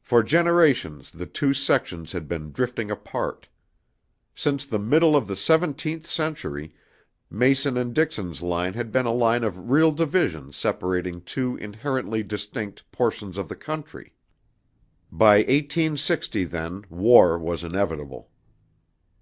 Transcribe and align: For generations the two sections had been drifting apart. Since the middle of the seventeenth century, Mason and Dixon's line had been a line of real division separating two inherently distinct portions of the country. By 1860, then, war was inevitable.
For 0.00 0.22
generations 0.22 1.10
the 1.12 1.26
two 1.26 1.52
sections 1.52 2.12
had 2.12 2.26
been 2.26 2.52
drifting 2.52 2.90
apart. 2.90 3.48
Since 4.34 4.64
the 4.64 4.78
middle 4.78 5.14
of 5.14 5.26
the 5.26 5.36
seventeenth 5.36 6.06
century, 6.06 6.74
Mason 7.30 7.76
and 7.76 7.94
Dixon's 7.94 8.40
line 8.40 8.72
had 8.72 8.90
been 8.90 9.04
a 9.04 9.12
line 9.12 9.44
of 9.44 9.68
real 9.68 9.92
division 9.92 10.52
separating 10.54 11.20
two 11.20 11.58
inherently 11.58 12.22
distinct 12.22 12.90
portions 12.92 13.36
of 13.36 13.50
the 13.50 13.54
country. 13.56 14.14
By 15.10 15.40
1860, 15.40 16.44
then, 16.44 16.86
war 16.88 17.38
was 17.38 17.62
inevitable. 17.62 18.30